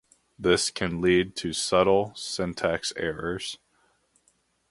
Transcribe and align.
This 0.39 0.71
can 0.71 0.99
lead 0.99 1.35
to 1.35 1.53
subtle 1.53 2.11
syntax 2.15 2.91
errors. 2.97 3.59